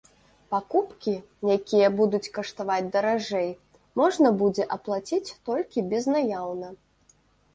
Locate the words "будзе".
4.41-4.63